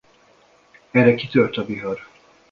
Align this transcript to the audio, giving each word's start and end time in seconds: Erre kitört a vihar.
Erre 0.93 1.15
kitört 1.15 1.57
a 1.57 1.65
vihar. 1.67 2.07